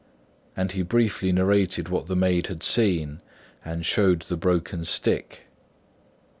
And 0.57 0.71
he 0.71 0.81
briefly 0.81 1.31
narrated 1.31 1.87
what 1.89 2.07
the 2.07 2.15
maid 2.15 2.47
had 2.47 2.63
seen, 2.63 3.21
and 3.63 3.85
showed 3.85 4.23
the 4.23 4.35
broken 4.35 4.83
stick. 4.83 5.41